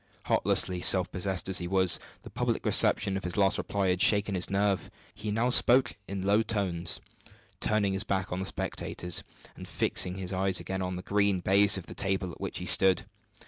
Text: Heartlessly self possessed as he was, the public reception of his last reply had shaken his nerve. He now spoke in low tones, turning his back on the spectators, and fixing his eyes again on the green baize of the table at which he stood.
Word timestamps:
Heartlessly 0.23 0.81
self 0.81 1.11
possessed 1.11 1.47
as 1.47 1.59
he 1.59 1.67
was, 1.67 1.99
the 2.23 2.31
public 2.31 2.65
reception 2.65 3.15
of 3.17 3.23
his 3.23 3.37
last 3.37 3.59
reply 3.59 3.89
had 3.89 4.01
shaken 4.01 4.33
his 4.33 4.49
nerve. 4.49 4.89
He 5.13 5.29
now 5.29 5.49
spoke 5.51 5.93
in 6.07 6.23
low 6.25 6.41
tones, 6.41 6.99
turning 7.59 7.93
his 7.93 8.03
back 8.03 8.31
on 8.31 8.39
the 8.39 8.47
spectators, 8.47 9.23
and 9.55 9.67
fixing 9.67 10.15
his 10.15 10.33
eyes 10.33 10.59
again 10.59 10.81
on 10.81 10.95
the 10.95 11.03
green 11.03 11.39
baize 11.39 11.77
of 11.77 11.85
the 11.85 11.93
table 11.93 12.31
at 12.31 12.41
which 12.41 12.57
he 12.57 12.65
stood. 12.65 13.03